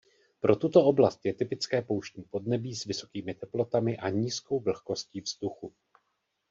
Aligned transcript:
Pro 0.39 0.55
tuto 0.55 0.83
oblast 0.85 1.25
je 1.25 1.33
typické 1.33 1.81
pouštní 1.81 2.23
podnebí 2.23 2.75
s 2.75 2.85
vysokými 2.85 3.33
teplotami 3.33 3.97
a 3.97 4.09
nízkou 4.09 4.59
vlhkostí 4.59 5.21
vzduchu. 5.21 5.73